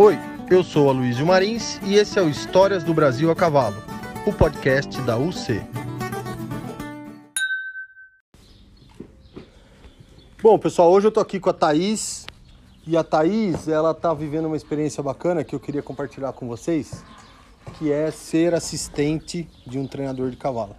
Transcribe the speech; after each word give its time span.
Oi, 0.00 0.16
eu 0.48 0.62
sou 0.62 0.88
Aloysio 0.88 1.26
Marins 1.26 1.80
e 1.82 1.96
esse 1.96 2.20
é 2.20 2.22
o 2.22 2.28
Histórias 2.28 2.84
do 2.84 2.94
Brasil 2.94 3.32
a 3.32 3.34
Cavalo, 3.34 3.82
o 4.24 4.32
podcast 4.32 5.00
da 5.02 5.18
UC. 5.18 5.60
Bom, 10.40 10.56
pessoal, 10.56 10.92
hoje 10.92 11.08
eu 11.08 11.10
tô 11.10 11.18
aqui 11.18 11.40
com 11.40 11.50
a 11.50 11.52
Thaís 11.52 12.24
e 12.86 12.96
a 12.96 13.02
Thaís, 13.02 13.66
ela 13.66 13.92
tá 13.92 14.14
vivendo 14.14 14.44
uma 14.44 14.56
experiência 14.56 15.02
bacana 15.02 15.42
que 15.42 15.52
eu 15.52 15.58
queria 15.58 15.82
compartilhar 15.82 16.32
com 16.32 16.46
vocês, 16.46 17.04
que 17.76 17.90
é 17.90 18.12
ser 18.12 18.54
assistente 18.54 19.48
de 19.66 19.80
um 19.80 19.88
treinador 19.88 20.30
de 20.30 20.36
cavalo. 20.36 20.76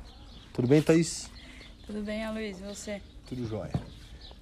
Tudo 0.53 0.65
bem, 0.65 0.81
Thaís? 0.81 1.29
Tudo 1.85 2.01
bem, 2.03 2.23
Aloysio, 2.23 2.65
e 2.69 2.73
você? 2.73 3.01
Tudo 3.27 3.45
jóia. 3.45 3.73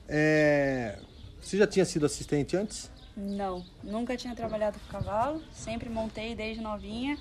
É... 0.08 1.00
Você 1.42 1.58
já 1.58 1.66
tinha 1.66 1.84
sido 1.84 2.06
assistente 2.06 2.56
antes? 2.56 2.96
Não, 3.20 3.66
nunca 3.84 4.16
tinha 4.16 4.36
trabalhado 4.36 4.78
com 4.80 4.92
cavalo, 4.92 5.42
sempre 5.52 5.90
montei 5.90 6.36
desde 6.36 6.62
novinha. 6.62 7.18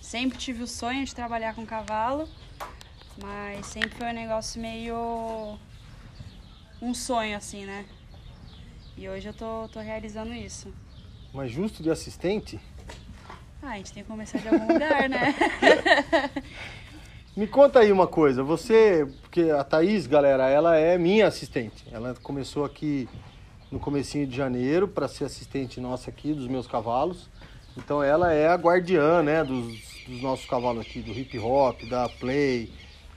Sempre 0.00 0.36
tive 0.36 0.64
o 0.64 0.66
sonho 0.66 1.04
de 1.04 1.14
trabalhar 1.14 1.54
com 1.54 1.64
cavalo, 1.64 2.28
mas 3.22 3.66
sempre 3.66 3.90
foi 3.90 4.08
um 4.08 4.12
negócio 4.12 4.60
meio. 4.60 5.56
um 6.82 6.92
sonho 6.92 7.36
assim, 7.36 7.64
né? 7.64 7.86
E 8.96 9.08
hoje 9.08 9.28
eu 9.28 9.32
tô, 9.32 9.68
tô 9.68 9.78
realizando 9.78 10.34
isso. 10.34 10.74
Mas 11.32 11.52
justo 11.52 11.84
de 11.84 11.90
assistente? 11.90 12.58
Ah, 13.62 13.70
a 13.70 13.76
gente 13.76 13.92
tem 13.92 14.02
que 14.02 14.08
começar 14.08 14.38
de 14.38 14.48
algum 14.48 14.72
lugar, 14.72 15.08
né? 15.08 15.36
Me 17.36 17.46
conta 17.46 17.78
aí 17.78 17.92
uma 17.92 18.08
coisa, 18.08 18.42
você, 18.42 19.08
porque 19.22 19.50
a 19.50 19.62
Thaís, 19.62 20.08
galera, 20.08 20.50
ela 20.50 20.76
é 20.76 20.98
minha 20.98 21.28
assistente. 21.28 21.84
Ela 21.92 22.14
começou 22.22 22.64
aqui 22.64 23.08
no 23.72 23.80
comecinho 23.80 24.26
de 24.26 24.36
janeiro 24.36 24.86
para 24.86 25.08
ser 25.08 25.24
assistente 25.24 25.80
nossa 25.80 26.10
aqui 26.10 26.34
dos 26.34 26.46
meus 26.46 26.66
cavalos. 26.66 27.30
Então 27.76 28.02
ela 28.02 28.32
é 28.32 28.46
a 28.48 28.54
guardiã, 28.54 29.22
né, 29.22 29.42
dos, 29.42 29.66
dos 30.06 30.20
nossos 30.20 30.44
cavalos 30.44 30.82
aqui, 30.86 31.00
do 31.00 31.10
hip 31.10 31.38
hop, 31.38 31.82
da 31.88 32.06
play, 32.06 32.70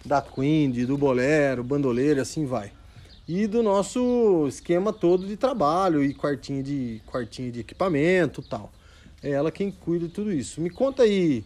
da 0.06 0.22
queen, 0.22 0.72
do 0.72 0.98
bolero, 0.98 1.62
bandoleiro, 1.62 2.22
assim 2.22 2.46
vai. 2.46 2.72
E 3.28 3.48
do 3.48 3.62
nosso 3.62 4.46
esquema 4.48 4.94
todo 4.94 5.28
de 5.28 5.36
trabalho 5.36 6.02
e 6.04 6.14
quartinho 6.14 6.64
de 6.64 7.02
quartinho 7.06 7.52
de 7.52 7.60
equipamento, 7.60 8.42
tal. 8.42 8.72
É 9.22 9.32
ela 9.32 9.52
quem 9.52 9.72
cuida 9.72 10.08
de 10.08 10.14
tudo 10.14 10.32
isso. 10.32 10.62
Me 10.62 10.70
conta 10.70 11.04
aí, 11.04 11.44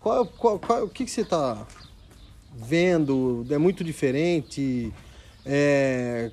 qual, 0.00 0.26
qual, 0.26 0.58
qual 0.58 0.84
o 0.84 0.88
que, 0.88 1.04
que 1.04 1.10
você 1.10 1.20
está 1.20 1.64
vendo? 2.52 3.46
É 3.50 3.58
muito 3.58 3.84
diferente? 3.84 4.92
É, 5.44 6.32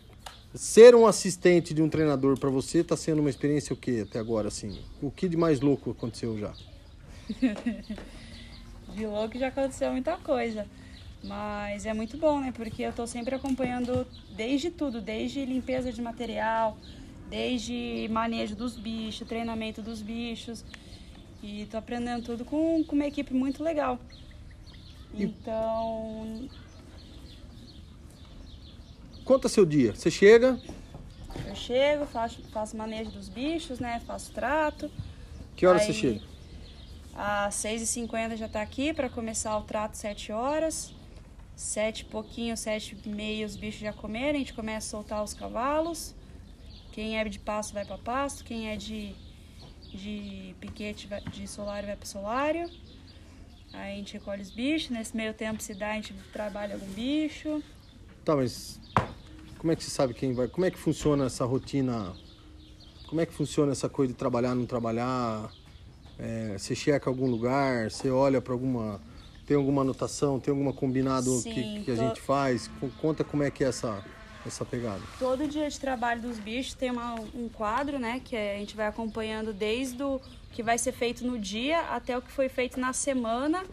ser 0.53 0.95
um 0.95 1.05
assistente 1.05 1.73
de 1.73 1.81
um 1.81 1.89
treinador 1.89 2.37
para 2.39 2.49
você 2.49 2.79
está 2.79 2.97
sendo 2.97 3.19
uma 3.19 3.29
experiência 3.29 3.73
o 3.73 3.77
que 3.77 4.01
até 4.01 4.19
agora 4.19 4.47
assim? 4.47 4.79
O 5.01 5.11
que 5.11 5.27
de 5.27 5.37
mais 5.37 5.59
louco 5.59 5.91
aconteceu 5.91 6.37
já? 6.37 6.53
de 8.95 9.05
louco 9.05 9.37
já 9.37 9.47
aconteceu 9.47 9.91
muita 9.91 10.17
coisa. 10.17 10.65
Mas 11.23 11.85
é 11.85 11.93
muito 11.93 12.17
bom, 12.17 12.39
né? 12.39 12.51
Porque 12.55 12.81
eu 12.81 12.93
tô 12.93 13.05
sempre 13.05 13.35
acompanhando 13.35 14.07
desde 14.35 14.71
tudo, 14.71 15.01
desde 15.01 15.43
limpeza 15.45 15.91
de 15.91 16.01
material, 16.01 16.77
desde 17.29 18.07
manejo 18.09 18.55
dos 18.55 18.77
bichos, 18.77 19.27
treinamento 19.27 19.81
dos 19.81 20.01
bichos. 20.01 20.63
E 21.43 21.67
tô 21.69 21.77
aprendendo 21.77 22.23
tudo 22.23 22.45
com, 22.45 22.83
com 22.83 22.95
uma 22.95 23.05
equipe 23.05 23.33
muito 23.33 23.63
legal. 23.63 23.99
Então, 25.13 26.47
Conta 29.25 29.47
seu 29.47 29.65
dia. 29.65 29.93
Você 29.93 30.09
chega, 30.09 30.59
eu 31.47 31.55
chego, 31.55 32.05
faço, 32.05 32.41
faço 32.51 32.75
manejo 32.75 33.11
dos 33.11 33.29
bichos, 33.29 33.79
né? 33.79 34.01
Faço 34.05 34.31
trato. 34.31 34.89
que 35.55 35.65
hora 35.67 35.79
Aí- 35.79 35.85
você 35.85 35.93
chega? 35.93 36.21
Às 37.15 37.55
6h50 37.55 38.37
já 38.37 38.47
tá 38.47 38.61
aqui 38.61 38.93
para 38.93 39.09
começar 39.09 39.57
o 39.57 39.61
trato 39.63 39.95
7 39.97 40.31
horas. 40.31 40.93
Sete 41.55 41.99
e 42.03 42.05
pouquinho, 42.05 42.55
sete 42.55 42.97
e 43.05 43.09
meia 43.09 43.45
os 43.45 43.57
bichos 43.57 43.81
já 43.81 43.91
comerem, 43.91 44.35
a 44.35 44.39
gente 44.39 44.53
começa 44.53 44.87
a 44.87 44.89
soltar 44.91 45.21
os 45.21 45.33
cavalos. 45.33 46.15
Quem 46.93 47.19
é 47.19 47.23
de 47.25 47.37
pasto 47.37 47.73
vai 47.73 47.83
para 47.83 47.97
pasto, 47.97 48.45
quem 48.45 48.69
é 48.69 48.77
de, 48.77 49.13
de 49.93 50.55
piquete 50.61 51.07
vai, 51.07 51.19
de 51.19 51.45
solário 51.49 51.87
vai 51.87 51.97
para 51.97 52.05
solário. 52.05 52.69
Aí 53.73 53.91
a 53.91 53.95
gente 53.97 54.13
recolhe 54.13 54.41
os 54.41 54.49
bichos, 54.51 54.89
nesse 54.89 55.13
meio 55.17 55.33
tempo 55.33 55.61
se 55.61 55.73
dá, 55.73 55.89
a 55.91 55.95
gente 55.95 56.13
trabalha 56.31 56.75
algum 56.75 56.87
bicho. 56.93 57.61
Tá, 58.23 58.37
mas 58.37 58.79
como 59.59 59.71
é 59.73 59.75
que 59.75 59.83
você 59.83 59.91
sabe 59.91 60.13
quem 60.13 60.33
vai? 60.33 60.47
Como 60.47 60.65
é 60.65 60.71
que 60.71 60.77
funciona 60.79 61.25
essa 61.25 61.45
rotina? 61.45 62.13
Como 63.07 63.19
é 63.19 63.25
que 63.25 63.33
funciona 63.33 63.71
essa 63.73 63.89
coisa 63.89 64.13
de 64.13 64.17
trabalhar, 64.17 64.55
não 64.55 64.65
trabalhar? 64.65 65.51
É, 66.17 66.55
você 66.57 66.73
checa 66.73 67.09
algum 67.09 67.27
lugar? 67.29 67.91
Você 67.91 68.09
olha 68.09 68.41
para 68.41 68.53
alguma. 68.53 69.01
Tem 69.45 69.57
alguma 69.57 69.81
anotação? 69.81 70.39
Tem 70.39 70.51
alguma 70.51 70.71
combinado 70.71 71.41
que, 71.43 71.53
Sim, 71.63 71.81
que 71.83 71.91
a 71.91 71.95
tô- 71.95 72.01
gente 72.01 72.21
faz? 72.21 72.69
Co- 72.79 72.89
Conta 73.01 73.23
como 73.23 73.43
é 73.43 73.51
que 73.51 73.63
é 73.63 73.67
essa, 73.67 74.01
essa 74.45 74.63
pegada. 74.63 75.01
Todo 75.17 75.47
dia 75.47 75.67
de 75.69 75.79
trabalho 75.79 76.21
dos 76.21 76.37
bichos 76.37 76.73
tem 76.73 76.91
uma- 76.91 77.15
um 77.35 77.49
quadro, 77.49 77.99
né? 77.99 78.21
Que 78.23 78.35
a 78.35 78.57
gente 78.59 78.75
vai 78.77 78.87
acompanhando 78.87 79.51
desde 79.51 80.01
o 80.03 80.21
que 80.53 80.63
vai 80.63 80.77
ser 80.77 80.91
feito 80.93 81.25
no 81.25 81.37
dia 81.37 81.81
até 81.81 82.17
o 82.17 82.21
que 82.21 82.31
foi 82.31 82.47
feito 82.47 82.79
na 82.79 82.93
semana 82.93 83.65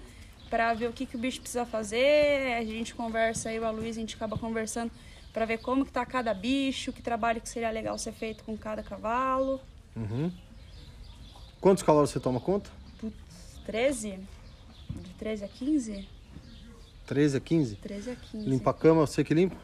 para 0.50 0.72
ver 0.74 0.88
o 0.88 0.92
que, 0.92 1.04
que 1.06 1.14
o 1.16 1.18
bicho 1.18 1.40
precisa 1.40 1.66
fazer. 1.66 2.54
A 2.58 2.64
gente 2.64 2.94
conversa 2.94 3.50
aí, 3.50 3.60
o 3.60 3.70
Luiz, 3.72 3.96
a 3.96 4.00
gente 4.00 4.14
acaba 4.16 4.38
conversando 4.38 4.90
para 5.36 5.44
ver 5.44 5.58
como 5.58 5.84
que 5.84 5.92
tá 5.92 6.06
cada 6.06 6.32
bicho, 6.32 6.94
que 6.94 7.02
trabalho 7.02 7.42
que 7.42 7.48
seria 7.50 7.70
legal 7.70 7.98
ser 7.98 8.12
feito 8.12 8.42
com 8.42 8.56
cada 8.56 8.82
cavalo. 8.82 9.60
Uhum. 9.94 10.32
Quantos 11.60 11.82
cavalos 11.82 12.08
você 12.08 12.18
toma 12.18 12.40
conta? 12.40 12.70
Putz, 12.98 13.60
13? 13.66 14.18
De 14.88 15.10
13 15.18 15.44
a 15.44 15.48
15? 15.48 16.08
13 17.06 17.36
a 17.36 17.40
15? 17.40 17.76
13 17.76 18.10
a 18.12 18.16
15. 18.16 18.48
Limpa 18.48 18.70
a 18.70 18.72
cama, 18.72 19.06
você 19.06 19.22
que 19.22 19.34
limpa? 19.34 19.56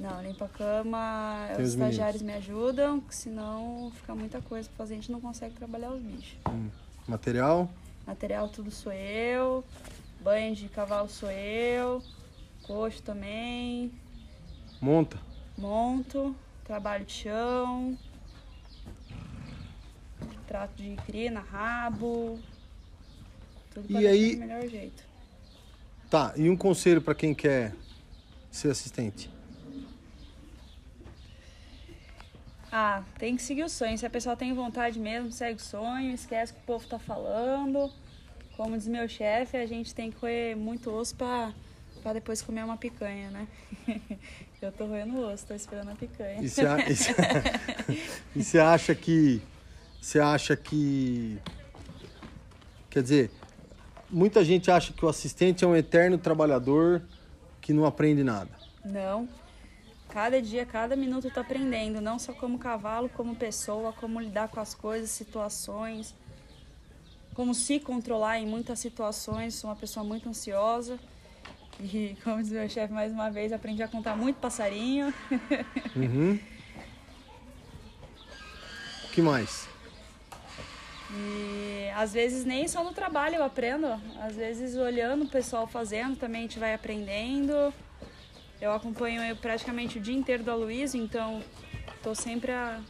Não, 0.00 0.22
limpa 0.22 0.46
a 0.46 0.48
cama, 0.48 1.48
Tem 1.48 1.62
os 1.62 1.68
os 1.68 1.74
estagiários 1.74 2.22
me 2.22 2.32
ajudam, 2.32 2.98
que 2.98 3.14
senão 3.14 3.92
fica 3.96 4.14
muita 4.14 4.40
coisa 4.40 4.66
pra 4.70 4.78
fazer, 4.78 4.94
a 4.94 4.96
gente 4.96 5.12
não 5.12 5.20
consegue 5.20 5.54
trabalhar 5.56 5.90
os 5.90 6.00
bichos. 6.00 6.38
Material? 7.06 7.68
Material 8.06 8.48
tudo 8.48 8.70
sou 8.70 8.94
eu, 8.94 9.62
banho 10.22 10.56
de 10.56 10.70
cavalo 10.70 11.10
sou 11.10 11.30
eu, 11.30 12.02
coxo 12.62 13.02
também, 13.02 13.92
Monta? 14.80 15.18
monto, 15.56 16.36
trabalho 16.64 17.04
de 17.04 17.12
chão, 17.12 17.98
trato 20.46 20.76
de 20.80 20.94
crina, 21.04 21.40
rabo, 21.40 22.38
tudo 23.74 23.86
E 23.90 24.06
aí- 24.06 24.34
do 24.36 24.40
melhor 24.40 24.66
jeito. 24.68 25.02
Tá, 26.08 26.32
e 26.36 26.48
um 26.48 26.56
conselho 26.56 27.02
para 27.02 27.14
quem 27.14 27.34
quer 27.34 27.74
ser 28.52 28.70
assistente? 28.70 29.28
Ah, 32.70 33.02
tem 33.18 33.34
que 33.34 33.42
seguir 33.42 33.64
o 33.64 33.68
sonho. 33.68 33.98
Se 33.98 34.06
a 34.06 34.10
pessoa 34.10 34.36
tem 34.36 34.52
vontade 34.54 34.98
mesmo, 35.00 35.32
segue 35.32 35.60
o 35.60 35.64
sonho, 35.64 36.12
esquece 36.14 36.52
o 36.52 36.54
que 36.54 36.60
o 36.60 36.64
povo 36.64 36.86
tá 36.86 36.98
falando. 36.98 37.90
Como 38.56 38.76
diz 38.76 38.86
meu 38.86 39.08
chefe, 39.08 39.56
a 39.56 39.66
gente 39.66 39.94
tem 39.94 40.10
que 40.12 40.18
roer 40.18 40.56
muito 40.56 40.90
osso 40.90 41.14
pra, 41.16 41.52
pra 42.08 42.14
depois 42.14 42.40
comer 42.40 42.64
uma 42.64 42.78
picanha, 42.78 43.30
né? 43.30 43.46
Eu 44.62 44.72
tô 44.72 44.86
roendo 44.86 45.20
osso, 45.20 45.46
tô 45.46 45.54
esperando 45.54 45.90
a 45.90 45.94
picanha. 45.94 46.40
E 48.34 48.42
você 48.42 48.58
acha 48.58 48.94
que. 48.94 49.42
Você 50.00 50.18
acha 50.18 50.56
que. 50.56 51.38
Quer 52.88 53.02
dizer, 53.02 53.30
muita 54.08 54.42
gente 54.42 54.70
acha 54.70 54.92
que 54.92 55.04
o 55.04 55.08
assistente 55.08 55.64
é 55.64 55.66
um 55.66 55.76
eterno 55.76 56.16
trabalhador 56.16 57.02
que 57.60 57.74
não 57.74 57.84
aprende 57.84 58.24
nada. 58.24 58.50
Não. 58.82 59.28
Cada 60.08 60.40
dia, 60.40 60.64
cada 60.64 60.96
minuto 60.96 61.30
tô 61.30 61.40
aprendendo, 61.40 62.00
não 62.00 62.18
só 62.18 62.32
como 62.32 62.58
cavalo, 62.58 63.10
como 63.10 63.36
pessoa, 63.36 63.92
como 63.92 64.18
lidar 64.18 64.48
com 64.48 64.58
as 64.58 64.74
coisas, 64.74 65.10
situações, 65.10 66.14
como 67.34 67.54
se 67.54 67.78
controlar 67.78 68.38
em 68.38 68.46
muitas 68.46 68.78
situações. 68.78 69.54
Sou 69.54 69.68
uma 69.68 69.76
pessoa 69.76 70.02
muito 70.02 70.26
ansiosa. 70.26 70.98
E, 71.80 72.16
como 72.24 72.42
diz 72.42 72.50
meu 72.50 72.68
chefe 72.68 72.92
mais 72.92 73.12
uma 73.12 73.30
vez, 73.30 73.52
aprendi 73.52 73.82
a 73.82 73.88
contar 73.88 74.16
muito 74.16 74.36
passarinho. 74.36 75.12
Uhum. 75.96 76.38
O 79.04 79.08
que 79.10 79.22
mais? 79.22 79.66
E 81.10 81.90
às 81.96 82.12
vezes 82.12 82.44
nem 82.44 82.68
só 82.68 82.84
no 82.84 82.92
trabalho 82.92 83.36
eu 83.36 83.44
aprendo, 83.44 83.86
às 84.20 84.36
vezes 84.36 84.76
olhando 84.76 85.24
o 85.24 85.28
pessoal 85.28 85.66
fazendo 85.66 86.16
também 86.16 86.40
a 86.40 86.42
gente 86.42 86.58
vai 86.58 86.74
aprendendo. 86.74 87.72
Eu 88.60 88.72
acompanho 88.72 89.22
eu 89.22 89.34
praticamente 89.36 89.98
o 89.98 90.00
dia 90.00 90.14
inteiro 90.14 90.44
do 90.44 90.50
Aloysio, 90.50 91.02
então 91.02 91.42
tô 92.02 92.14
sempre 92.14 92.52
a- 92.52 92.80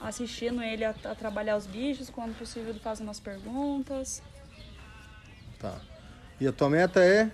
assistindo 0.00 0.62
ele 0.62 0.84
a, 0.84 0.90
a 0.90 1.14
trabalhar 1.14 1.56
os 1.56 1.66
bichos, 1.66 2.10
quando 2.10 2.36
possível 2.38 2.70
ele 2.70 2.80
faz 2.80 3.00
umas 3.00 3.18
perguntas. 3.18 4.22
Tá. 5.58 5.80
E 6.40 6.46
a 6.46 6.52
tua 6.52 6.68
meta 6.68 7.02
é? 7.02 7.30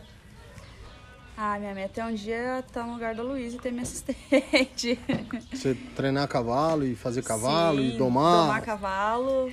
Ah, 1.42 1.58
minha 1.58 1.72
meta 1.72 2.02
é 2.02 2.04
um 2.04 2.12
dia 2.12 2.58
estar 2.58 2.86
no 2.86 2.92
lugar 2.92 3.14
do 3.14 3.22
Luiz 3.22 3.54
e 3.54 3.56
ter 3.56 3.70
minha 3.70 3.82
assistente. 3.82 5.00
Você 5.50 5.74
treinar 5.96 6.28
cavalo 6.28 6.84
e 6.84 6.94
fazer 6.94 7.22
cavalo 7.22 7.78
Sim, 7.78 7.94
e 7.94 7.96
domar. 7.96 8.42
Domar 8.42 8.62
cavalo. 8.62 9.50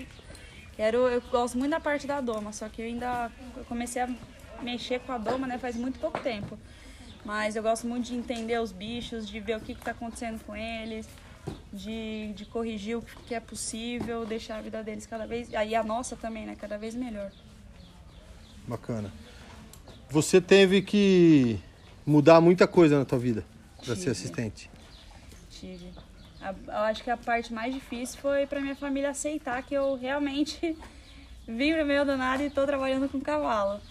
Quero, 0.75 1.07
eu 1.07 1.21
gosto 1.31 1.57
muito 1.57 1.71
da 1.71 1.79
parte 1.79 2.05
da 2.05 2.19
doma, 2.19 2.51
só 2.51 2.67
que 2.67 2.81
eu 2.81 2.85
ainda 2.87 3.31
eu 3.55 3.63
comecei 3.63 4.01
a 4.01 4.09
mexer 4.61 4.99
com 4.99 5.13
a 5.13 5.17
doma, 5.17 5.47
né, 5.47 5.57
faz 5.57 5.77
muito 5.77 5.97
pouco 5.97 6.19
tempo. 6.19 6.59
Mas 7.23 7.55
eu 7.55 7.63
gosto 7.63 7.87
muito 7.87 8.07
de 8.07 8.15
entender 8.15 8.59
os 8.59 8.73
bichos, 8.73 9.25
de 9.25 9.39
ver 9.39 9.55
o 9.55 9.61
que 9.61 9.71
está 9.71 9.91
acontecendo 9.91 10.43
com 10.43 10.53
eles, 10.53 11.07
de, 11.71 12.33
de 12.33 12.43
corrigir 12.47 12.97
o 12.97 13.01
que 13.01 13.33
é 13.33 13.39
possível, 13.39 14.25
deixar 14.25 14.57
a 14.57 14.61
vida 14.61 14.83
deles 14.83 15.05
cada 15.05 15.25
vez. 15.25 15.55
Aí 15.55 15.73
a 15.73 15.85
nossa 15.85 16.17
também, 16.17 16.45
né? 16.45 16.57
Cada 16.59 16.77
vez 16.77 16.93
melhor. 16.93 17.31
Bacana. 18.67 19.09
Você 20.09 20.41
teve 20.41 20.81
que 20.81 21.61
mudar 22.07 22.39
muita 22.39 22.65
coisa 22.65 22.97
na 22.97 23.03
tua 23.03 23.19
vida 23.19 23.43
para 23.85 23.95
ser 23.95 24.11
assistente. 24.11 24.71
Tive. 25.51 25.91
Eu 26.41 26.77
acho 26.77 27.03
que 27.03 27.09
a 27.09 27.17
parte 27.17 27.53
mais 27.53 27.73
difícil 27.73 28.17
foi 28.21 28.47
para 28.47 28.61
minha 28.61 28.75
família 28.75 29.09
aceitar 29.09 29.61
que 29.61 29.73
eu 29.73 29.95
realmente 29.95 30.77
vim 31.45 31.73
pro 31.73 31.85
meio 31.85 32.05
do 32.05 32.15
nada 32.15 32.41
e 32.41 32.49
tô 32.49 32.65
trabalhando 32.65 33.09
com 33.09 33.19
cavalo. 33.19 33.81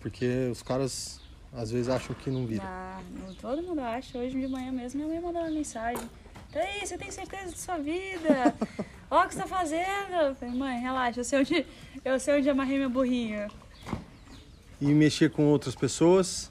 Porque 0.00 0.48
os 0.52 0.62
caras 0.62 1.20
às 1.52 1.72
vezes 1.72 1.88
acham 1.88 2.14
que 2.14 2.30
não 2.30 2.46
vira. 2.46 2.62
Ah, 2.64 3.00
todo 3.40 3.60
mundo 3.62 3.80
acha. 3.80 4.16
Hoje 4.16 4.38
de 4.38 4.46
manhã 4.46 4.70
mesmo 4.70 5.00
minha 5.00 5.20
mãe 5.20 5.20
mandou 5.20 5.42
uma 5.42 5.50
mensagem. 5.50 6.08
Ei, 6.54 6.86
você 6.86 6.96
tem 6.96 7.10
certeza 7.10 7.52
de 7.52 7.58
sua 7.58 7.78
vida? 7.78 8.54
Ó 9.10 9.24
o 9.24 9.26
que 9.26 9.34
você 9.34 9.40
tá 9.40 9.48
fazendo. 9.48 10.12
Eu 10.12 10.34
falei, 10.36 10.54
mãe, 10.54 10.80
relaxa, 10.80 11.20
eu 11.20 11.24
sei 11.24 11.40
onde, 11.40 11.66
eu 12.04 12.20
sei 12.20 12.38
onde 12.38 12.48
amarrei 12.48 12.78
meu 12.78 12.90
burrinho. 12.90 13.48
E 14.80 14.86
mexer 14.86 15.30
com 15.30 15.46
outras 15.46 15.74
pessoas. 15.74 16.50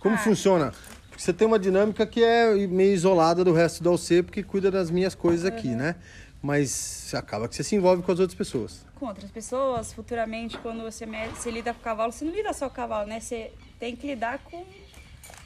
Como 0.00 0.14
ah. 0.14 0.18
funciona? 0.18 0.72
Porque 1.08 1.22
você 1.22 1.32
tem 1.32 1.46
uma 1.46 1.58
dinâmica 1.58 2.06
que 2.06 2.24
é 2.24 2.52
meio 2.66 2.92
isolada 2.92 3.44
do 3.44 3.52
resto 3.52 3.84
da 3.84 3.90
OC, 3.90 4.22
porque 4.24 4.42
cuida 4.42 4.70
das 4.70 4.90
minhas 4.90 5.14
coisas 5.14 5.44
aqui, 5.44 5.68
uhum. 5.68 5.76
né? 5.76 5.96
Mas 6.42 7.12
acaba 7.14 7.46
que 7.46 7.54
você 7.54 7.62
se 7.62 7.76
envolve 7.76 8.02
com 8.02 8.10
as 8.10 8.18
outras 8.18 8.36
pessoas. 8.36 8.86
Com 8.98 9.06
outras 9.06 9.30
pessoas, 9.30 9.92
futuramente, 9.92 10.56
quando 10.58 10.82
você, 10.82 11.06
você 11.34 11.50
lida 11.50 11.74
com 11.74 11.80
o 11.80 11.82
cavalo, 11.82 12.10
você 12.10 12.24
não 12.24 12.32
lida 12.32 12.52
só 12.54 12.66
com 12.66 12.72
o 12.72 12.76
cavalo, 12.76 13.06
né? 13.06 13.20
Você 13.20 13.52
tem 13.78 13.94
que 13.94 14.06
lidar 14.06 14.38
com, 14.38 14.64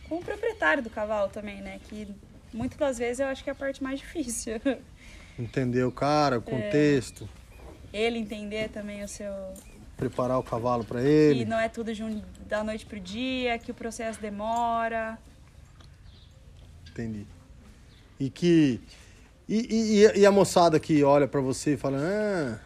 com 0.08 0.16
o 0.16 0.22
proprietário 0.22 0.82
do 0.82 0.90
cavalo 0.90 1.28
também, 1.30 1.60
né? 1.60 1.80
Que 1.88 2.06
muitas 2.52 2.78
das 2.78 2.98
vezes 2.98 3.18
eu 3.18 3.26
acho 3.26 3.42
que 3.42 3.50
é 3.50 3.52
a 3.52 3.56
parte 3.56 3.82
mais 3.82 3.98
difícil. 3.98 4.60
Entender 5.36 5.82
o 5.82 5.90
cara, 5.90 6.38
o 6.38 6.42
é. 6.46 6.50
contexto. 6.50 7.28
É, 7.92 8.02
ele 8.02 8.18
entender 8.18 8.68
também 8.68 9.02
o 9.02 9.08
seu. 9.08 9.32
Preparar 9.96 10.38
o 10.38 10.42
cavalo 10.42 10.84
para 10.84 11.02
ele. 11.02 11.42
E 11.42 11.44
não 11.44 11.58
é 11.58 11.68
tudo 11.68 11.94
de 11.94 12.02
um, 12.02 12.22
da 12.48 12.64
noite 12.64 12.84
pro 12.84 12.98
dia, 12.98 13.58
que 13.58 13.70
o 13.70 13.74
processo 13.74 14.20
demora. 14.20 15.18
Entendi. 16.90 17.26
E 18.18 18.30
que. 18.30 18.80
E, 19.48 20.06
e, 20.16 20.20
e 20.20 20.26
a 20.26 20.32
moçada 20.32 20.80
que 20.80 21.02
olha 21.04 21.28
para 21.28 21.40
você 21.40 21.74
e 21.74 21.76
fala, 21.76 21.98
ah, 22.00 22.58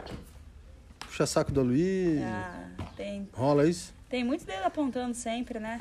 puxa 1.00 1.26
saco 1.26 1.50
do 1.50 1.62
Luiz. 1.62 2.22
Ah, 2.22 2.68
tem. 2.96 3.28
Rola 3.32 3.68
isso? 3.68 3.92
Tem 4.08 4.24
muitos 4.24 4.46
dedos 4.46 4.64
apontando 4.64 5.14
sempre, 5.14 5.58
né? 5.58 5.76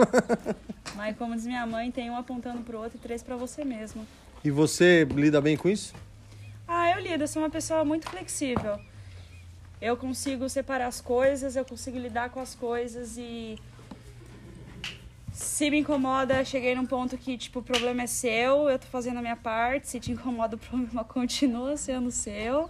Mas 0.96 1.16
como 1.16 1.36
diz 1.36 1.46
minha 1.46 1.66
mãe, 1.66 1.92
tem 1.92 2.10
um 2.10 2.16
apontando 2.16 2.62
pro 2.62 2.80
outro 2.80 2.98
e 2.98 3.02
três 3.02 3.24
para 3.24 3.36
você 3.38 3.64
mesmo. 3.64 4.06
E 4.44 4.52
você 4.52 5.06
lida 5.06 5.40
bem 5.40 5.56
com 5.56 5.70
isso? 5.70 5.94
Ah, 6.68 6.92
eu 6.92 7.00
lido, 7.00 7.24
eu 7.24 7.28
sou 7.28 7.42
uma 7.42 7.50
pessoa 7.50 7.86
muito 7.86 8.10
flexível. 8.10 8.80
Eu 9.82 9.96
consigo 9.96 10.50
separar 10.50 10.88
as 10.88 11.00
coisas, 11.00 11.56
eu 11.56 11.64
consigo 11.64 11.98
lidar 11.98 12.30
com 12.30 12.40
as 12.40 12.56
coisas 12.56 13.16
e 13.18 13.60
se 15.38 15.70
me 15.70 15.80
incomoda, 15.80 16.44
cheguei 16.44 16.74
num 16.74 16.86
ponto 16.86 17.16
que, 17.16 17.38
tipo, 17.38 17.60
o 17.60 17.64
problema 17.64 18.02
é 18.02 18.08
seu, 18.08 18.68
eu 18.70 18.80
tô 18.80 18.88
fazendo 18.88 19.18
a 19.18 19.22
minha 19.22 19.36
parte. 19.36 19.88
Se 19.88 20.00
te 20.00 20.12
incomoda, 20.12 20.56
o 20.58 20.60
problema 20.60 21.04
continua 21.04 21.78
sendo 21.78 22.10
seu. 22.10 22.70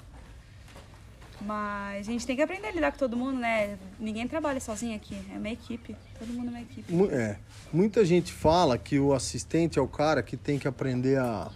Mas 1.40 2.10
a 2.10 2.12
gente 2.12 2.28
tem 2.28 2.36
que 2.36 2.42
aprender 2.42 2.68
a 2.68 2.72
lidar 2.72 2.92
com 2.92 2.98
todo 2.98 3.16
mundo, 3.16 3.40
né? 3.40 3.78
Ninguém 3.98 4.28
trabalha 4.28 4.60
sozinho 4.60 4.96
aqui, 4.96 5.16
é 5.34 5.38
uma 5.38 5.50
equipe. 5.50 5.96
Todo 6.20 6.28
mundo 6.34 6.48
é 6.48 6.50
uma 6.50 6.62
equipe. 6.62 6.94
É. 7.12 7.38
Muita 7.72 8.04
gente 8.04 8.34
fala 8.34 8.78
que 8.78 9.00
o 9.00 9.14
assistente 9.14 9.80
é 9.80 9.82
o 9.82 9.88
cara 9.88 10.22
que 10.22 10.36
tem 10.36 10.60
que 10.60 10.68
aprender 10.68 11.20
a 11.20 11.50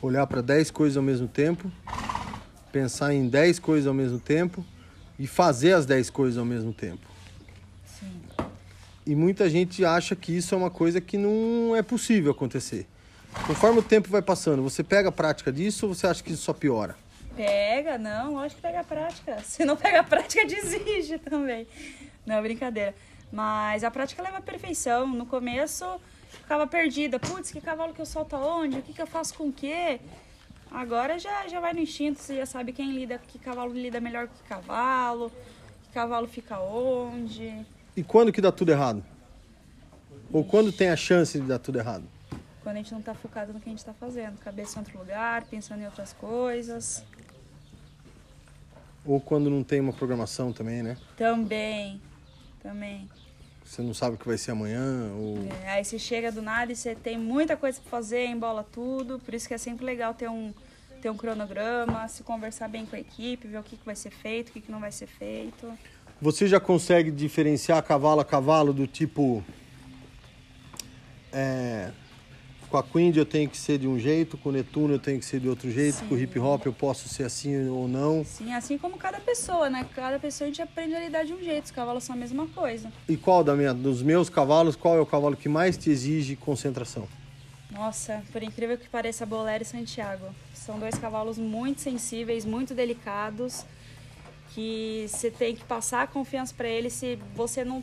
olhar 0.00 0.26
para 0.26 0.40
10 0.40 0.70
coisas 0.70 0.96
ao 0.96 1.02
mesmo 1.02 1.28
tempo, 1.28 1.70
pensar 2.76 3.14
em 3.14 3.26
10 3.26 3.58
coisas 3.58 3.86
ao 3.86 3.94
mesmo 3.94 4.20
tempo 4.20 4.62
e 5.18 5.26
fazer 5.26 5.72
as 5.72 5.86
10 5.86 6.10
coisas 6.10 6.36
ao 6.36 6.44
mesmo 6.44 6.74
tempo. 6.74 7.08
Sim. 7.86 8.20
E 9.06 9.14
muita 9.14 9.48
gente 9.48 9.82
acha 9.82 10.14
que 10.14 10.36
isso 10.36 10.54
é 10.54 10.58
uma 10.58 10.70
coisa 10.70 11.00
que 11.00 11.16
não 11.16 11.74
é 11.74 11.80
possível 11.80 12.32
acontecer. 12.32 12.86
Conforme 13.46 13.78
o 13.78 13.82
tempo 13.82 14.10
vai 14.10 14.20
passando, 14.20 14.62
você 14.62 14.84
pega 14.84 15.08
a 15.08 15.12
prática 15.12 15.50
disso 15.50 15.86
ou 15.86 15.94
você 15.94 16.06
acha 16.06 16.22
que 16.22 16.32
isso 16.32 16.42
só 16.42 16.52
piora? 16.52 16.96
Pega, 17.34 17.96
não, 17.96 18.34
lógico 18.34 18.56
que 18.56 18.66
pega 18.66 18.80
a 18.80 18.84
prática. 18.84 19.38
Se 19.42 19.64
não 19.64 19.76
pega 19.76 20.00
a 20.00 20.04
prática, 20.04 20.44
desiste 20.44 21.18
também. 21.18 21.66
Não, 22.26 22.42
brincadeira. 22.42 22.94
Mas 23.32 23.84
a 23.84 23.90
prática 23.90 24.22
leva 24.22 24.36
à 24.36 24.42
perfeição. 24.42 25.06
No 25.06 25.24
começo, 25.24 25.98
ficava 26.30 26.66
perdida. 26.66 27.18
Putz, 27.18 27.50
que 27.50 27.60
cavalo 27.60 27.94
que 27.94 28.02
eu 28.02 28.06
solto 28.06 28.36
aonde? 28.36 28.78
O 28.78 28.82
que, 28.82 28.92
que 28.92 29.00
eu 29.00 29.06
faço 29.06 29.32
com 29.32 29.48
o 29.48 29.52
quê? 29.52 29.98
Agora 30.70 31.18
já, 31.18 31.48
já 31.48 31.60
vai 31.60 31.72
no 31.72 31.80
instinto, 31.80 32.20
você 32.20 32.36
já 32.36 32.46
sabe 32.46 32.72
quem 32.72 32.92
lida, 32.92 33.18
que 33.18 33.38
cavalo 33.38 33.72
lida 33.72 34.00
melhor 34.00 34.28
que 34.28 34.42
cavalo, 34.48 35.30
que 35.84 35.90
cavalo 35.92 36.26
fica 36.26 36.58
onde. 36.60 37.64
E 37.96 38.02
quando 38.02 38.32
que 38.32 38.40
dá 38.40 38.52
tudo 38.52 38.72
errado? 38.72 39.02
Ou 40.32 40.44
quando 40.44 40.72
tem 40.72 40.90
a 40.90 40.96
chance 40.96 41.40
de 41.40 41.46
dar 41.46 41.58
tudo 41.58 41.78
errado? 41.78 42.04
Quando 42.62 42.76
a 42.76 42.78
gente 42.78 42.92
não 42.92 42.98
está 42.98 43.14
focado 43.14 43.52
no 43.52 43.60
que 43.60 43.68
a 43.68 43.70
gente 43.70 43.78
está 43.78 43.94
fazendo, 43.94 44.38
cabeça 44.38 44.76
em 44.76 44.80
outro 44.80 44.98
lugar, 44.98 45.44
pensando 45.44 45.82
em 45.82 45.86
outras 45.86 46.12
coisas. 46.12 47.04
Ou 49.04 49.20
quando 49.20 49.48
não 49.48 49.62
tem 49.62 49.80
uma 49.80 49.92
programação 49.92 50.52
também, 50.52 50.82
né? 50.82 50.96
Também, 51.16 52.00
também. 52.60 53.08
Você 53.66 53.82
não 53.82 53.92
sabe 53.92 54.14
o 54.14 54.18
que 54.18 54.26
vai 54.26 54.38
ser 54.38 54.52
amanhã? 54.52 55.10
Ou... 55.18 55.38
É, 55.64 55.72
aí 55.72 55.84
você 55.84 55.98
chega 55.98 56.30
do 56.30 56.40
nada 56.40 56.70
e 56.70 56.76
você 56.76 56.94
tem 56.94 57.18
muita 57.18 57.56
coisa 57.56 57.80
para 57.80 57.90
fazer, 57.90 58.26
embola 58.26 58.64
tudo. 58.72 59.18
Por 59.18 59.34
isso 59.34 59.48
que 59.48 59.54
é 59.54 59.58
sempre 59.58 59.84
legal 59.84 60.14
ter 60.14 60.30
um, 60.30 60.54
ter 61.02 61.10
um 61.10 61.16
cronograma, 61.16 62.06
se 62.06 62.22
conversar 62.22 62.68
bem 62.68 62.86
com 62.86 62.94
a 62.94 63.00
equipe, 63.00 63.48
ver 63.48 63.58
o 63.58 63.62
que, 63.64 63.76
que 63.76 63.84
vai 63.84 63.96
ser 63.96 64.10
feito, 64.10 64.50
o 64.50 64.52
que, 64.52 64.60
que 64.60 64.70
não 64.70 64.78
vai 64.78 64.92
ser 64.92 65.08
feito. 65.08 65.76
Você 66.22 66.46
já 66.46 66.60
consegue 66.60 67.10
diferenciar 67.10 67.82
cavalo 67.82 68.20
a 68.20 68.24
cavalo 68.24 68.72
do 68.72 68.86
tipo. 68.86 69.44
É, 71.32 71.90
com 72.76 72.80
a 72.80 72.82
Queen 72.82 73.12
eu 73.16 73.24
tenho 73.24 73.48
que 73.48 73.56
ser 73.56 73.78
de 73.78 73.88
um 73.88 73.98
jeito, 73.98 74.36
com 74.36 74.50
o 74.50 74.52
Netuno 74.52 74.94
eu 74.94 74.98
tenho 74.98 75.18
que 75.18 75.24
ser 75.24 75.40
de 75.40 75.48
outro 75.48 75.70
jeito, 75.70 75.96
Sim. 75.96 76.08
com 76.08 76.14
o 76.14 76.18
hip 76.18 76.38
hop 76.38 76.66
eu 76.66 76.72
posso 76.72 77.08
ser 77.08 77.24
assim 77.24 77.68
ou 77.68 77.88
não. 77.88 78.22
Sim, 78.24 78.52
assim 78.52 78.76
como 78.76 78.98
cada 78.98 79.18
pessoa, 79.18 79.70
né? 79.70 79.86
Cada 79.94 80.18
pessoa 80.18 80.46
a 80.46 80.48
gente 80.48 80.60
aprende 80.60 80.94
a 80.94 81.00
lidar 81.00 81.24
de 81.24 81.32
um 81.32 81.42
jeito, 81.42 81.64
os 81.64 81.70
cavalos 81.70 82.04
são 82.04 82.14
a 82.14 82.18
mesma 82.18 82.46
coisa. 82.48 82.92
E 83.08 83.16
qual 83.16 83.42
da 83.42 83.54
minha, 83.54 83.72
dos 83.72 84.02
meus 84.02 84.28
cavalos, 84.28 84.76
qual 84.76 84.96
é 84.96 85.00
o 85.00 85.06
cavalo 85.06 85.36
que 85.36 85.48
mais 85.48 85.78
te 85.78 85.88
exige 85.88 86.36
concentração? 86.36 87.08
Nossa, 87.70 88.22
por 88.30 88.42
incrível 88.42 88.76
que 88.76 88.88
pareça, 88.88 89.24
Bolero 89.24 89.62
e 89.62 89.66
Santiago. 89.66 90.26
São 90.52 90.78
dois 90.78 90.96
cavalos 90.96 91.38
muito 91.38 91.80
sensíveis, 91.80 92.44
muito 92.44 92.74
delicados, 92.74 93.64
que 94.54 95.06
você 95.08 95.30
tem 95.30 95.56
que 95.56 95.64
passar 95.64 96.02
a 96.02 96.06
confiança 96.06 96.52
para 96.54 96.68
eles 96.68 96.92
se 96.92 97.18
você 97.34 97.64
não 97.64 97.82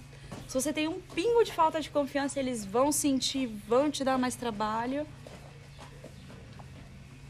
se 0.54 0.62
você 0.62 0.72
tem 0.72 0.88
um 0.88 1.00
pingo 1.02 1.44
de 1.44 1.52
falta 1.52 1.82
de 1.82 1.90
confiança, 1.90 2.40
eles 2.40 2.64
vão 2.64 2.92
sentir, 2.92 3.48
vão 3.68 3.90
te 3.90 4.04
dar 4.04 4.20
mais 4.20 4.36
trabalho. 4.36 5.08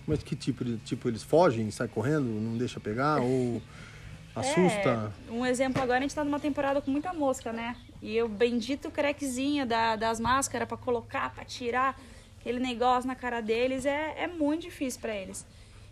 Mas 0.06 0.22
que 0.22 0.36
tipo? 0.36 0.66
Tipo, 0.80 1.08
eles 1.08 1.24
fogem, 1.24 1.72
saem 1.72 1.90
correndo, 1.90 2.26
não 2.26 2.58
deixa 2.58 2.82
pegar 2.82 3.22
ou 3.22 3.62
assusta? 4.36 5.14
É, 5.30 5.32
um 5.32 5.46
exemplo 5.46 5.82
agora, 5.82 6.00
a 6.00 6.02
gente 6.02 6.14
tá 6.14 6.22
numa 6.22 6.40
temporada 6.40 6.82
com 6.82 6.92
muita 6.92 7.14
mosca, 7.14 7.54
né? 7.54 7.78
E 8.02 8.22
o 8.22 8.28
bendito 8.28 8.92
crequezinho 8.92 9.66
da, 9.66 9.96
das 9.96 10.20
máscaras 10.20 10.68
para 10.68 10.76
colocar, 10.76 11.34
para 11.34 11.46
tirar 11.46 11.98
aquele 12.42 12.60
negócio 12.60 13.08
na 13.08 13.16
cara 13.16 13.40
deles 13.40 13.86
é, 13.86 14.16
é 14.18 14.28
muito 14.28 14.64
difícil 14.64 15.00
para 15.00 15.16
eles. 15.16 15.46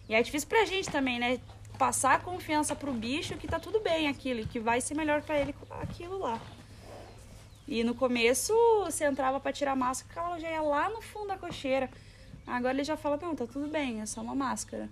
E 0.09 0.13
é 0.13 0.21
difícil 0.21 0.50
pra 0.50 0.65
gente 0.65 0.89
também, 0.89 1.17
né? 1.17 1.39
Passar 1.79 2.15
a 2.15 2.19
confiança 2.19 2.75
pro 2.75 2.91
bicho 2.91 3.38
que 3.38 3.47
tá 3.47 3.57
tudo 3.57 3.79
bem 3.79 4.09
aquilo, 4.09 4.45
que 4.45 4.59
vai 4.59 4.81
ser 4.81 4.95
melhor 4.95 5.21
para 5.21 5.39
ele 5.39 5.55
aquilo 5.81 6.19
lá. 6.19 6.38
E 7.72 7.86
no 7.86 7.96
começo 7.96 8.54
você 8.84 9.06
entrava 9.06 9.40
para 9.40 9.54
tirar 9.54 9.72
a 9.72 9.75
máscara, 9.78 10.12
o 10.12 10.13
cavalo 10.13 10.42
já 10.42 10.51
ia 10.51 10.62
lá 10.62 10.90
no 10.90 11.01
fundo 11.01 11.28
da 11.28 11.38
cocheira. 11.38 11.90
Agora 12.46 12.74
ele 12.74 12.84
já 12.84 12.98
fala, 12.98 13.16
não, 13.16 13.34
tá 13.34 13.48
tudo 13.48 13.70
bem, 13.70 14.01
é 14.01 14.06
só 14.06 14.20
uma 14.20 14.36
máscara. 14.36 14.90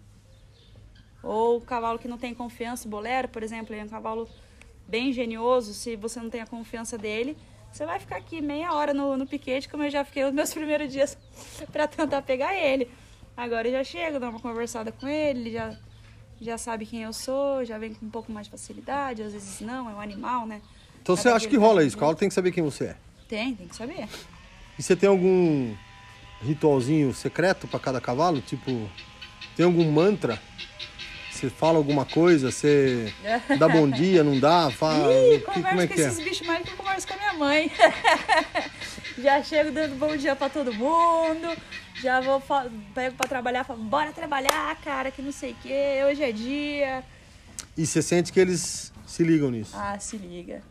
Ou 1.22 1.58
o 1.58 1.62
cavalo 1.62 2.00
que 2.00 2.08
não 2.08 2.18
tem 2.18 2.34
confiança, 2.34 2.88
o 2.88 2.90
bolero, 2.90 3.28
por 3.28 3.44
exemplo, 3.44 3.76
ele 3.76 3.82
é 3.82 3.84
um 3.84 3.90
cavalo 3.90 4.30
bem 4.88 5.12
genioso, 5.12 5.74
se 5.74 5.98
você 5.98 6.22
não 6.22 6.30
tem 6.30 6.40
a 6.40 6.48
confiança 6.48 6.98
dele, 6.98 7.38
você 7.70 7.86
vai 7.86 8.00
ficar 8.00 8.16
aqui 8.16 8.42
meia 8.42 8.74
hora 8.74 8.94
no, 8.94 9.18
no 9.18 9.28
piquete, 9.28 9.68
como 9.68 9.84
eu 9.84 9.90
já 9.90 10.06
fiquei 10.06 10.24
nos 10.24 10.34
meus 10.34 10.54
primeiros 10.56 10.90
dias 10.90 11.18
para 11.74 11.86
tentar 11.86 12.22
pegar 12.22 12.56
ele. 12.56 12.90
Agora 13.36 13.68
eu 13.68 13.74
já 13.74 13.84
chego, 13.84 14.22
dou 14.22 14.30
uma 14.30 14.40
conversada 14.40 14.90
com 14.90 15.06
ele, 15.06 15.42
ele 15.42 15.52
já, 15.52 15.78
já 16.40 16.58
sabe 16.58 16.86
quem 16.86 17.04
eu 17.04 17.12
sou, 17.12 17.66
já 17.66 17.78
vem 17.78 17.94
com 17.94 18.06
um 18.06 18.10
pouco 18.10 18.32
mais 18.32 18.48
de 18.48 18.52
facilidade, 18.52 19.22
às 19.22 19.34
vezes 19.34 19.60
não, 19.60 19.90
é 19.90 19.94
um 19.94 20.00
animal, 20.00 20.48
né? 20.48 20.62
Então 21.02 21.16
você 21.16 21.30
acha 21.30 21.48
que 21.48 21.58
rola 21.58 21.84
isso? 21.84 21.96
O 21.96 22.00
cavalo 22.00 22.18
tem 22.18 22.28
que 22.30 22.36
saber 22.36 22.52
quem 22.52 22.64
você 22.64 22.86
é? 22.86 22.96
Tem, 23.28 23.56
tem 23.56 23.68
que 23.68 23.76
saber. 23.76 24.08
E 24.78 24.84
você 24.84 24.96
tem 24.96 25.10
algum 25.10 25.74
ritualzinho 26.42 27.14
secreto 27.14 27.68
para 27.68 27.80
cada 27.80 28.00
cavalo? 28.02 28.42
Tipo, 28.42 28.90
tem 29.56 29.66
algum 29.66 29.92
mantra 29.92 30.40
Você 31.32 31.50
fala 31.50 31.78
alguma 31.78 32.06
coisa? 32.06 32.52
Você 32.52 33.14
dá 33.58 33.68
bom 33.68 33.90
dia, 33.92 34.24
não 34.24 34.40
dá? 34.40 34.70
Fala, 34.72 35.12
Ih, 35.14 35.40
que- 35.40 35.46
converso 35.46 35.70
como 35.70 35.82
é 35.82 35.88
com 35.88 35.94
que 35.96 36.02
é? 36.02 36.08
esses 36.08 36.24
bichos 36.24 36.48
mais 36.48 36.60
do 36.60 36.66
que 36.66 36.72
eu 36.72 36.78
converso 36.78 37.08
com 37.08 37.14
a 37.14 37.18
minha 37.18 37.34
mãe. 37.34 37.72
já 39.18 39.44
chego 39.44 39.72
dando 39.72 39.96
bom 39.96 40.16
dia 40.16 40.36
pra 40.36 40.50
todo 40.50 40.74
mundo. 40.74 41.48
Já 42.02 42.22
vou, 42.22 42.42
pego 42.96 43.16
pra 43.16 43.28
trabalhar, 43.28 43.64
falo, 43.66 43.82
bora 43.84 44.12
trabalhar, 44.14 44.76
cara, 44.82 45.12
que 45.12 45.22
não 45.22 45.32
sei 45.34 45.52
o 45.52 45.56
que, 45.56 46.04
hoje 46.10 46.24
é 46.24 46.32
dia. 46.32 47.04
E 47.78 47.86
você 47.86 48.02
sente 48.02 48.32
que 48.32 48.40
eles 48.40 48.94
se 49.06 49.22
ligam 49.24 49.52
nisso? 49.52 49.74
Ah, 49.76 50.00
se 50.00 50.16
liga. 50.18 50.62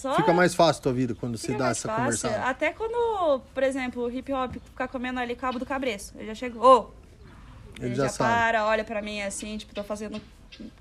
Só 0.00 0.14
Fica 0.16 0.32
mais 0.32 0.54
fácil 0.54 0.80
a 0.80 0.82
tua 0.84 0.92
vida 0.94 1.14
quando 1.14 1.36
você 1.36 1.52
dá 1.54 1.68
essa 1.68 1.86
fácil. 1.88 2.04
conversada. 2.04 2.44
Até 2.44 2.72
quando, 2.72 3.40
por 3.52 3.62
exemplo, 3.62 4.02
o 4.04 4.10
hip 4.10 4.32
hop 4.32 4.54
ficar 4.64 4.88
comendo 4.88 5.20
ali 5.20 5.36
cabo 5.36 5.58
do 5.58 5.66
cabreço. 5.66 6.14
Eu 6.18 6.26
já 6.26 6.34
chego, 6.34 6.58
ô! 6.64 6.90
Ele 7.78 7.88
Ele 7.88 7.94
já 7.94 8.08
já, 8.08 8.12
para, 8.14 8.64
olha 8.66 8.82
pra 8.84 9.02
mim 9.02 9.20
assim, 9.22 9.56
tipo, 9.58 9.74
tô 9.74 9.84
fazendo 9.84 10.20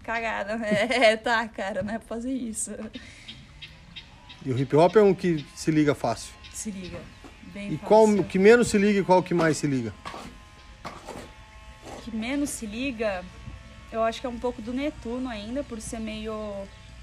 cagada. 0.03 0.57
É, 0.63 1.17
tá, 1.17 1.47
cara, 1.47 1.83
não 1.83 1.93
é 1.93 1.97
pra 1.99 2.07
fazer 2.07 2.31
isso. 2.33 2.71
E 4.45 4.51
o 4.51 4.57
hip 4.57 4.73
hop 4.75 4.95
é 4.95 5.01
um 5.01 5.13
que 5.13 5.45
se 5.55 5.69
liga 5.71 5.93
fácil. 5.93 6.33
Se 6.53 6.71
liga. 6.71 6.97
Bem 7.53 7.67
E 7.67 7.71
fácil. 7.77 7.87
qual 7.87 8.05
o 8.05 8.23
que 8.23 8.39
menos 8.39 8.67
se 8.69 8.77
liga 8.77 8.99
e 8.99 9.03
qual 9.03 9.21
que 9.21 9.33
mais 9.33 9.57
se 9.57 9.67
liga? 9.67 9.93
que 12.03 12.15
menos 12.15 12.49
se 12.49 12.65
liga, 12.65 13.23
eu 13.91 14.01
acho 14.03 14.21
que 14.21 14.25
é 14.27 14.29
um 14.29 14.39
pouco 14.39 14.61
do 14.61 14.71
Netuno 14.73 15.27
ainda, 15.29 15.63
por 15.63 15.81
ser 15.81 15.99
meio, 15.99 16.33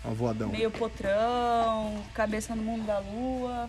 A 0.07 0.11
voadão. 0.11 0.49
meio 0.49 0.71
potrão, 0.71 2.05
cabeça 2.15 2.55
no 2.55 2.63
mundo 2.63 2.87
da 2.87 3.01
lua. 3.01 3.69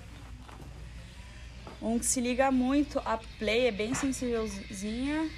Um 1.82 1.98
que 1.98 2.06
se 2.06 2.22
liga 2.22 2.52
muito, 2.52 3.00
a 3.00 3.20
Play 3.40 3.68
é 3.68 3.72
bem 3.72 3.94
sensívelzinha, 3.94 5.30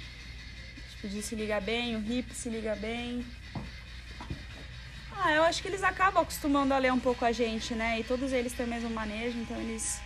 tipo, 0.90 1.08
de 1.08 1.22
se 1.22 1.34
ligar 1.34 1.60
bem, 1.60 1.96
o 1.96 2.00
Hip 2.00 2.34
se 2.34 2.48
liga 2.48 2.74
bem. 2.76 3.24
Ah, 5.22 5.32
eu 5.32 5.42
acho 5.42 5.60
que 5.60 5.68
eles 5.68 5.82
acabam 5.82 6.22
acostumando 6.22 6.72
a 6.72 6.78
ler 6.78 6.92
um 6.92 6.98
pouco 6.98 7.24
a 7.24 7.32
gente, 7.32 7.74
né? 7.74 8.00
E 8.00 8.04
todos 8.04 8.32
eles 8.32 8.52
têm 8.52 8.64
o 8.64 8.68
mesmo 8.68 8.88
manejo, 8.90 9.38
então 9.38 9.56
eles, 9.58 10.00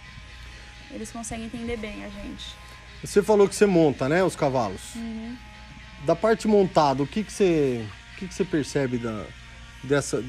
eles 0.90 1.10
conseguem 1.12 1.46
entender 1.46 1.76
bem 1.76 2.04
a 2.04 2.08
gente. 2.08 2.54
Você 3.02 3.22
falou 3.22 3.48
que 3.48 3.54
você 3.54 3.66
monta, 3.66 4.08
né, 4.08 4.24
os 4.24 4.34
cavalos. 4.34 4.94
Uhum. 4.96 5.36
Da 6.04 6.16
parte 6.16 6.48
montada, 6.48 7.02
o 7.02 7.06
que 7.06 7.22
que 7.22 7.32
você, 7.32 7.86
o 8.12 8.16
que 8.16 8.28
que 8.28 8.34
você 8.34 8.44
percebe 8.44 8.98
da 8.98 9.24
dessa 9.84 10.24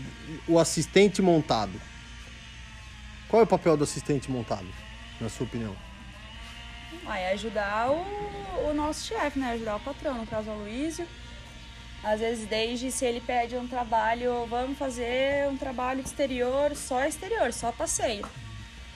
o 0.48 0.60
assistente 0.60 1.22
montado? 1.22 1.80
Qual 3.28 3.42
é 3.42 3.44
o 3.44 3.48
papel 3.48 3.76
do 3.76 3.84
assistente 3.84 4.30
montado, 4.30 4.68
na 5.20 5.30
sua 5.30 5.46
opinião? 5.46 5.76
Ah, 7.08 7.20
é 7.20 7.34
ajudar 7.34 7.92
o, 7.92 8.70
o 8.70 8.74
nosso 8.74 9.08
chefe, 9.08 9.40
né? 9.40 9.52
Ajudar 9.54 9.76
o 9.76 9.80
patrão, 9.80 10.16
no 10.16 10.28
caso 10.28 10.50
o 10.50 10.54
Aloysio. 10.54 11.08
Às 12.04 12.20
vezes, 12.20 12.48
desde 12.48 12.92
se 12.92 13.04
ele 13.06 13.20
pede 13.20 13.56
um 13.56 13.68
trabalho, 13.68 14.46
vamos 14.48 14.78
fazer 14.78 15.48
um 15.50 15.58
trabalho 15.58 16.02
exterior, 16.02 16.76
só 16.76 17.04
exterior, 17.04 17.52
só 17.52 17.72
passeio. 17.72 18.28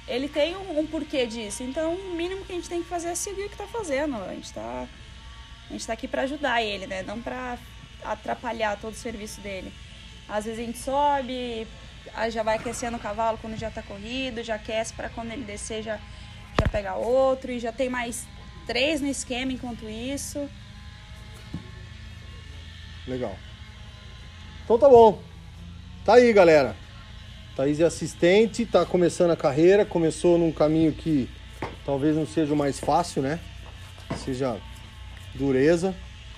Ele 0.07 0.27
tem 0.27 0.55
um, 0.55 0.79
um 0.79 0.87
porquê 0.87 1.25
disso, 1.25 1.63
então 1.63 1.93
o 1.93 2.15
mínimo 2.15 2.45
que 2.45 2.51
a 2.51 2.55
gente 2.55 2.69
tem 2.69 2.81
que 2.81 2.89
fazer 2.89 3.09
é 3.09 3.15
seguir 3.15 3.45
o 3.45 3.49
que 3.49 3.57
tá 3.57 3.67
fazendo. 3.67 4.15
A 4.15 4.33
gente 4.33 4.53
tá, 4.53 4.87
a 5.69 5.73
gente 5.73 5.85
tá 5.85 5.93
aqui 5.93 6.07
para 6.07 6.23
ajudar 6.23 6.63
ele, 6.63 6.87
né? 6.87 7.03
Não 7.03 7.19
para 7.21 7.57
atrapalhar 8.03 8.77
todo 8.79 8.93
o 8.93 8.97
serviço 8.97 9.41
dele. 9.41 9.73
Às 10.29 10.45
vezes 10.45 10.59
a 10.59 10.63
gente 10.63 10.77
sobe, 10.77 11.67
já 12.31 12.43
vai 12.43 12.57
aquecendo 12.57 12.97
o 12.97 12.99
cavalo 12.99 13.37
quando 13.41 13.57
já 13.57 13.71
tá 13.71 13.81
corrido, 13.81 14.43
já 14.43 14.55
aquece 14.55 14.93
para 14.93 15.09
quando 15.09 15.31
ele 15.31 15.43
descer 15.43 15.81
já, 15.81 15.97
já 16.59 16.67
pegar 16.71 16.95
outro 16.95 17.51
e 17.51 17.59
já 17.59 17.71
tem 17.71 17.89
mais 17.89 18.27
três 18.67 19.01
no 19.01 19.07
esquema 19.07 19.51
enquanto 19.51 19.89
isso. 19.89 20.47
Legal. 23.07 23.35
Então 24.63 24.77
tá 24.77 24.87
bom. 24.87 25.19
Tá 26.05 26.13
aí, 26.15 26.31
galera. 26.31 26.75
Thaís 27.55 27.79
é 27.79 27.85
assistente, 27.85 28.65
tá 28.65 28.85
começando 28.85 29.31
a 29.31 29.35
carreira, 29.35 29.83
começou 29.83 30.37
num 30.37 30.51
caminho 30.51 30.93
que 30.93 31.27
talvez 31.83 32.15
não 32.15 32.27
seja 32.27 32.53
o 32.53 32.57
mais 32.57 32.79
fácil, 32.79 33.23
né? 33.23 33.39
Seja 34.23 34.57
dureza, 35.33 35.95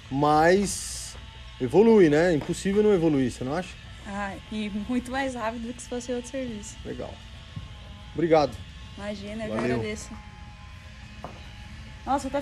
mas 0.09 1.15
evolui, 1.59 2.09
né? 2.09 2.33
Impossível 2.33 2.81
não 2.81 2.93
evoluir, 2.93 3.29
você 3.29 3.43
não 3.43 3.53
acha? 3.53 3.80
Ah, 4.07 4.35
e 4.51 4.69
muito 4.89 5.11
mais 5.11 5.35
rápido 5.35 5.67
do 5.67 5.73
que 5.73 5.81
se 5.81 5.89
fosse 5.89 6.11
outro 6.11 6.29
serviço. 6.29 6.75
Legal. 6.83 7.13
Obrigado. 8.13 8.55
Imagina, 8.97 9.43
eu 9.45 9.49
que 9.49 9.55
Valeu. 9.55 9.75
agradeço. 9.75 10.09
Nossa, 12.05 12.25
eu 12.25 12.29
até 12.29 12.39